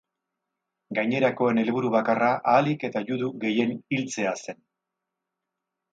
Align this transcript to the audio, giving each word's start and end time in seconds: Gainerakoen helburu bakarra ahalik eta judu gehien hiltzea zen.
Gainerakoen 0.99 1.61
helburu 1.63 1.91
bakarra 1.97 2.31
ahalik 2.55 2.85
eta 2.89 3.05
judu 3.11 3.31
gehien 3.47 3.77
hiltzea 3.79 4.37
zen. 4.45 4.63